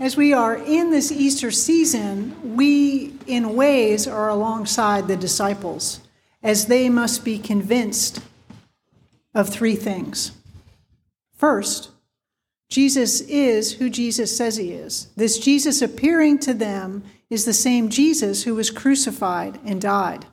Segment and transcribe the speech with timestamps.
[0.00, 6.00] As we are in this Easter season, we, in ways, are alongside the disciples,
[6.42, 8.20] as they must be convinced
[9.34, 10.32] of three things.
[11.36, 11.90] First,
[12.68, 15.08] Jesus is who Jesus says he is.
[15.16, 20.26] This Jesus appearing to them is the same Jesus who was crucified and died.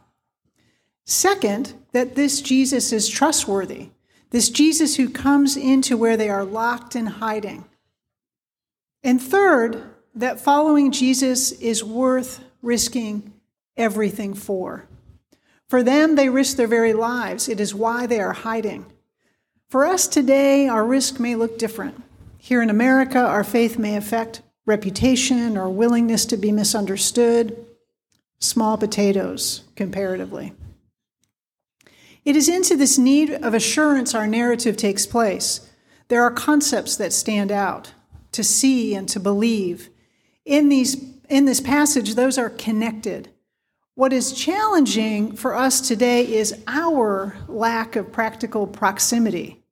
[1.06, 3.90] Second, that this Jesus is trustworthy,
[4.32, 7.66] this Jesus who comes into where they are locked in hiding.
[9.04, 9.84] And third,
[10.16, 13.34] that following Jesus is worth risking
[13.78, 14.86] everything for.
[15.70, 17.48] For them, they risk their very lives.
[17.48, 18.86] It is why they are hiding.
[19.70, 22.04] For us today, our risk may look different.
[22.38, 27.66] Here in America, our faith may affect reputation or willingness to be misunderstood.
[28.40, 30.54] Small potatoes, comparatively.
[32.26, 35.70] It is into this need of assurance our narrative takes place.
[36.10, 37.94] There are concepts that stand out
[38.32, 39.90] to see and to believe.
[40.46, 43.30] In, these, in this passage, those are connected.
[43.96, 49.64] What is challenging for us today is our lack of practical proximity.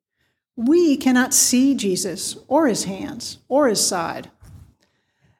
[0.56, 4.30] We cannot see Jesus or his hands or his side.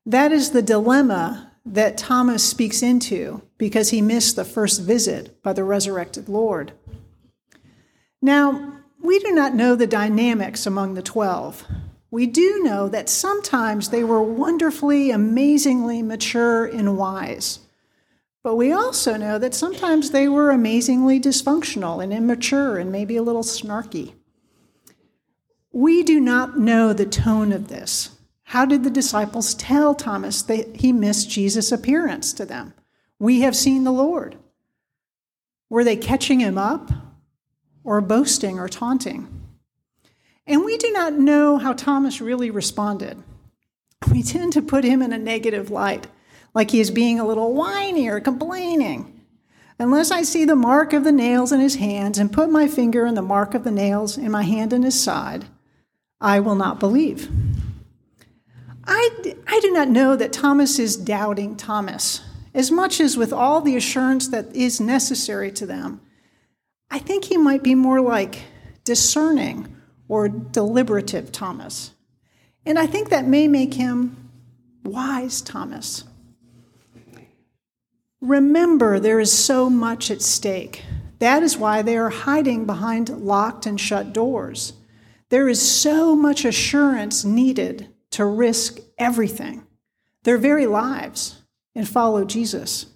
[0.06, 5.52] That is the dilemma that Thomas speaks into because he missed the first visit by
[5.52, 6.72] the resurrected Lord.
[8.22, 11.64] Now, we do not know the dynamics among the twelve.
[12.10, 17.60] We do know that sometimes they were wonderfully, amazingly mature and wise.
[18.42, 23.22] But we also know that sometimes they were amazingly dysfunctional and immature and maybe a
[23.22, 24.14] little snarky.
[25.72, 28.10] We do not know the tone of this.
[28.44, 32.74] How did the disciples tell Thomas that he missed Jesus' appearance to them?
[33.20, 34.36] We have seen the Lord.
[35.68, 36.90] Were they catching him up
[37.84, 39.39] or boasting or taunting?
[40.50, 43.22] And we do not know how Thomas really responded.
[44.10, 46.08] We tend to put him in a negative light,
[46.54, 49.22] like he is being a little whiny or complaining.
[49.78, 53.06] Unless I see the mark of the nails in his hands and put my finger
[53.06, 55.44] in the mark of the nails in my hand in his side,
[56.20, 57.30] I will not believe.
[58.84, 62.22] I, I do not know that Thomas is doubting Thomas
[62.54, 66.00] as much as with all the assurance that is necessary to them.
[66.90, 68.42] I think he might be more like
[68.82, 69.76] discerning
[70.10, 71.92] or deliberative Thomas.
[72.66, 74.28] And I think that may make him
[74.84, 76.02] wise Thomas.
[78.20, 80.84] Remember, there is so much at stake.
[81.20, 84.72] That is why they are hiding behind locked and shut doors.
[85.28, 89.64] There is so much assurance needed to risk everything,
[90.24, 91.40] their very lives,
[91.72, 92.86] and follow Jesus.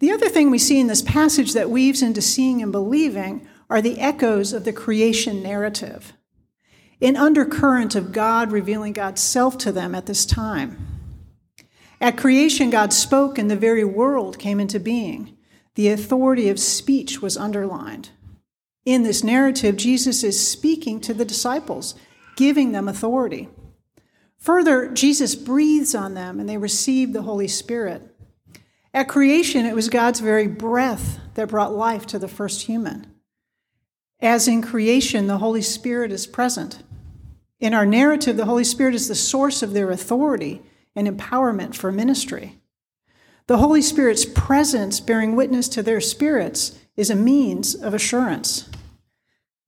[0.00, 3.80] The other thing we see in this passage that weaves into seeing and believing are
[3.80, 6.12] the echoes of the creation narrative,
[7.00, 10.76] an undercurrent of God revealing God's self to them at this time.
[12.00, 15.36] At creation, God spoke and the very world came into being.
[15.76, 18.10] The authority of speech was underlined.
[18.84, 21.94] In this narrative, Jesus is speaking to the disciples,
[22.36, 23.48] giving them authority.
[24.38, 28.02] Further, Jesus breathes on them and they receive the Holy Spirit.
[28.92, 33.09] At creation, it was God's very breath that brought life to the first human.
[34.22, 36.82] As in creation, the Holy Spirit is present.
[37.58, 40.62] In our narrative, the Holy Spirit is the source of their authority
[40.94, 42.58] and empowerment for ministry.
[43.46, 48.68] The Holy Spirit's presence, bearing witness to their spirits, is a means of assurance.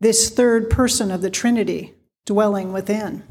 [0.00, 3.24] This third person of the Trinity dwelling within.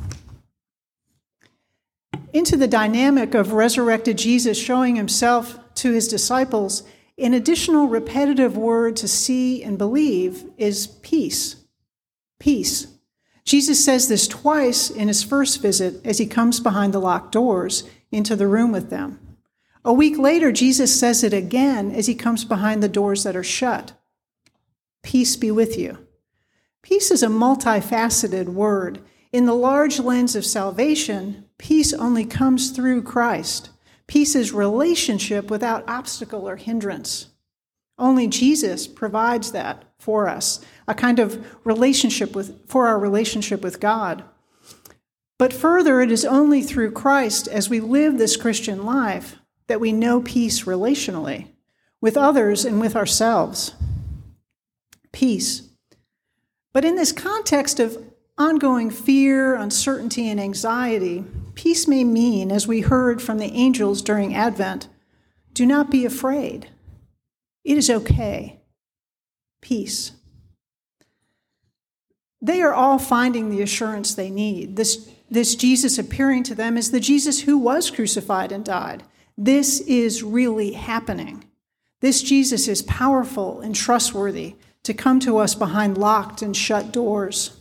[2.33, 6.83] Into the dynamic of resurrected Jesus showing himself to his disciples
[7.17, 11.57] an additional repetitive word to see and believe is peace.
[12.39, 12.87] Peace.
[13.43, 17.83] Jesus says this twice in his first visit as he comes behind the locked doors
[18.11, 19.19] into the room with them.
[19.83, 23.43] A week later, Jesus says it again as he comes behind the doors that are
[23.43, 23.93] shut.
[25.01, 25.97] Peace be with you.
[26.83, 29.01] Peace is a multifaceted word.
[29.31, 33.70] In the large lens of salvation, peace only comes through Christ.
[34.11, 37.27] Peace is relationship without obstacle or hindrance.
[37.97, 43.79] Only Jesus provides that for us, a kind of relationship with, for our relationship with
[43.79, 44.25] God.
[45.39, 49.37] But further, it is only through Christ as we live this Christian life
[49.67, 51.47] that we know peace relationally
[52.01, 53.75] with others and with ourselves.
[55.13, 55.69] Peace.
[56.73, 57.97] But in this context of
[58.37, 61.23] ongoing fear, uncertainty, and anxiety,
[61.55, 64.87] peace may mean, as we heard from the angels during Advent,
[65.53, 66.69] do not be afraid.
[67.63, 68.59] It is okay.
[69.61, 70.13] Peace.
[72.41, 74.75] They are all finding the assurance they need.
[74.75, 79.03] This this Jesus appearing to them is the Jesus who was crucified and died.
[79.37, 81.45] This is really happening.
[82.01, 87.55] This Jesus is powerful and trustworthy to come to us behind locked and shut doors.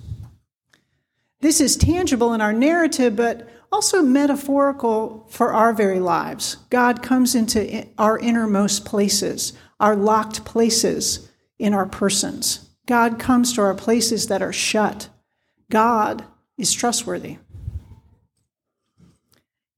[1.41, 6.57] This is tangible in our narrative, but also metaphorical for our very lives.
[6.71, 11.29] God comes into our innermost places, our locked places
[11.59, 12.69] in our persons.
[12.87, 15.09] God comes to our places that are shut.
[15.71, 16.25] God
[16.59, 17.39] is trustworthy.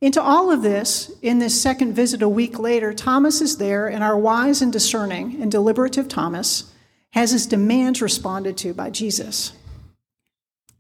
[0.00, 4.02] Into all of this, in this second visit a week later, Thomas is there, and
[4.02, 6.72] our wise and discerning and deliberative Thomas
[7.10, 9.52] has his demands responded to by Jesus.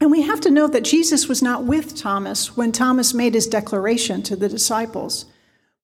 [0.02, 3.46] And we have to note that Jesus was not with Thomas when Thomas made his
[3.46, 5.26] declaration to the disciples,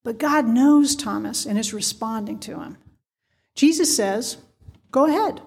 [0.02, 2.78] but God knows Thomas and is responding to him.
[3.54, 4.38] Jesus says,
[4.90, 5.40] Go ahead.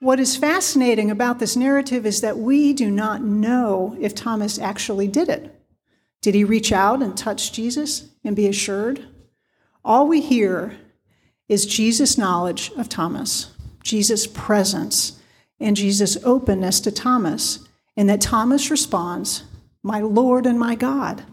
[0.00, 5.06] What is fascinating about this narrative is that we do not know if Thomas actually
[5.06, 5.54] did it.
[6.22, 9.06] Did he reach out and touch Jesus and be assured?
[9.84, 10.78] All we hear
[11.50, 15.17] is Jesus' knowledge of Thomas, Jesus' presence,
[15.60, 17.66] and Jesus' openness to Thomas,
[17.96, 19.44] and that Thomas responds,
[19.82, 21.24] My Lord and my God.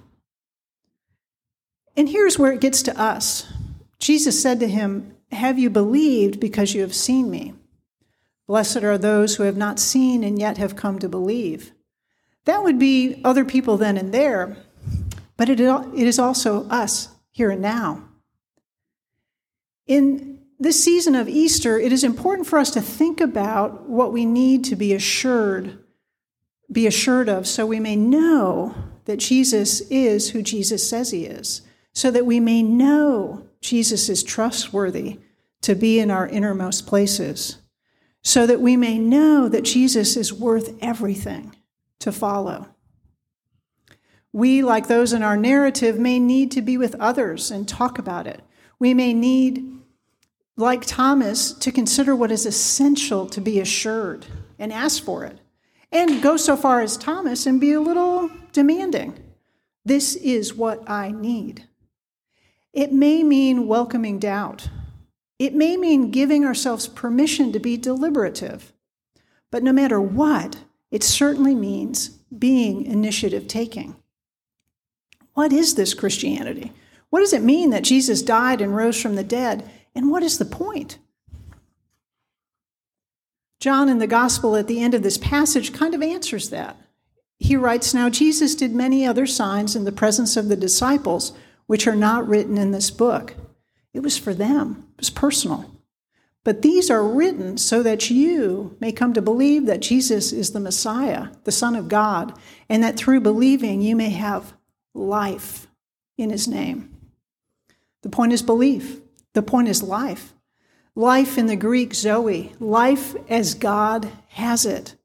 [1.95, 3.51] And here's where it gets to us.
[3.99, 7.53] Jesus said to him, Have you believed because you have seen me?
[8.47, 11.71] Blessed are those who have not seen and yet have come to believe.
[12.45, 14.57] That would be other people then and there,
[15.35, 18.03] but it is also us here and now.
[19.87, 24.25] In this season of Easter, it is important for us to think about what we
[24.25, 25.79] need to be assured,
[26.71, 28.75] be assured of, so we may know
[29.05, 31.61] that Jesus is who Jesus says he is,
[31.93, 35.19] so that we may know Jesus is trustworthy
[35.61, 37.57] to be in our innermost places,
[38.23, 41.55] so that we may know that Jesus is worth everything
[41.99, 42.67] to follow.
[44.31, 48.27] We, like those in our narrative, may need to be with others and talk about
[48.27, 48.41] it.
[48.79, 49.79] We may need,
[50.57, 54.25] like Thomas, to consider what is essential to be assured
[54.57, 55.39] and ask for it.
[55.91, 59.17] And go so far as Thomas and be a little demanding.
[59.83, 61.67] This is what I need.
[62.73, 64.69] It may mean welcoming doubt.
[65.37, 68.73] It may mean giving ourselves permission to be deliberative.
[69.51, 70.57] But no matter what,
[70.91, 73.95] it certainly means being initiative taking.
[75.33, 76.71] What is this Christianity?
[77.09, 79.69] What does it mean that Jesus died and rose from the dead?
[79.95, 80.99] And what is the point?
[83.59, 86.77] John in the gospel at the end of this passage kind of answers that.
[87.39, 91.33] He writes Now Jesus did many other signs in the presence of the disciples,
[91.65, 93.35] which are not written in this book.
[93.93, 95.71] It was for them, it was personal.
[96.43, 100.59] But these are written so that you may come to believe that Jesus is the
[100.59, 102.37] Messiah, the Son of God,
[102.69, 104.53] and that through believing you may have
[104.93, 105.67] life
[106.19, 106.95] in his name.
[108.03, 109.01] The point is belief,
[109.35, 110.33] the point is life.
[110.95, 114.95] Life in the Greek, Zoe, life as God has it.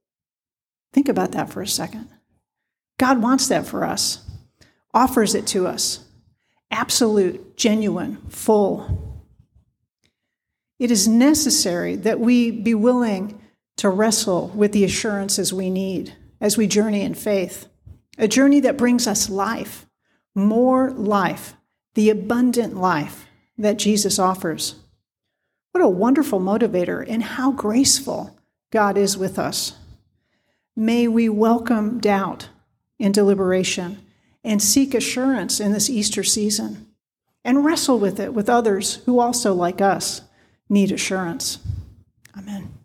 [0.92, 2.08] Think about that for a second.
[2.98, 4.24] God wants that for us,
[4.94, 6.04] offers it to us.
[6.70, 9.26] Absolute, genuine, full.
[10.78, 13.42] It is necessary that we be willing
[13.78, 17.66] to wrestle with the assurances we need as we journey in faith
[18.18, 19.86] a journey that brings us life,
[20.34, 21.54] more life,
[21.94, 23.25] the abundant life
[23.61, 24.75] that Jesus offers.
[25.73, 28.37] What a wonderful motivator, and how graceful
[28.71, 29.75] God is with us.
[30.75, 32.49] May we welcome doubt
[32.99, 34.05] and deliberation
[34.43, 36.87] and seek assurance in this Easter season
[37.45, 40.23] and wrestle with it with others who also, like us,
[40.69, 41.59] need assurance.
[42.37, 42.79] Amen.